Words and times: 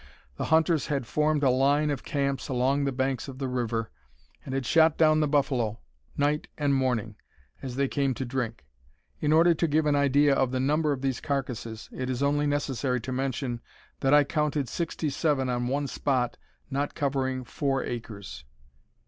The 0.37 0.45
hunters 0.45 0.87
had 0.87 1.05
formed 1.05 1.43
a 1.43 1.51
line 1.51 1.91
of 1.91 2.01
camps 2.03 2.47
along 2.47 2.85
the 2.85 2.91
banks 2.91 3.27
of 3.27 3.37
the 3.37 3.47
river, 3.47 3.91
and 4.43 4.55
had 4.55 4.65
shot 4.65 4.97
down 4.97 5.19
the 5.19 5.27
buffalo, 5.27 5.79
night 6.17 6.47
and 6.57 6.73
morning, 6.73 7.17
as 7.61 7.75
they 7.75 7.87
came 7.87 8.15
to 8.15 8.25
drink. 8.25 8.65
In 9.19 9.31
order 9.31 9.53
to 9.53 9.67
give 9.67 9.85
an 9.85 9.95
idea 9.95 10.33
of 10.33 10.49
the 10.49 10.59
number 10.59 10.91
of 10.91 11.03
these 11.03 11.21
carcasses, 11.21 11.87
it 11.91 12.09
is 12.09 12.23
only 12.23 12.47
necessary 12.47 12.99
to 12.99 13.11
mention 13.11 13.61
that 13.99 14.11
I 14.11 14.23
counted 14.23 14.67
sixty 14.67 15.11
seven 15.11 15.49
on 15.49 15.67
one 15.67 15.85
spot 15.85 16.35
not 16.71 16.95
covering 16.95 17.43
4 17.43 17.83
acres." 17.83 18.43